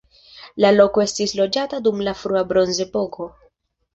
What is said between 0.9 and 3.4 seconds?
estis loĝata dum la frua bronzepoko.